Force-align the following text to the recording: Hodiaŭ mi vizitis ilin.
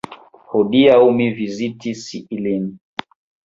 Hodiaŭ 0.53 0.95
mi 1.19 1.29
vizitis 1.41 2.05
ilin. 2.25 2.69